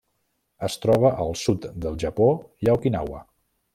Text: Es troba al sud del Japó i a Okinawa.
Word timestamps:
Es 0.67 0.77
troba 0.85 1.11
al 1.25 1.37
sud 1.41 1.67
del 1.85 1.99
Japó 2.05 2.31
i 2.67 2.73
a 2.73 2.77
Okinawa. 2.81 3.21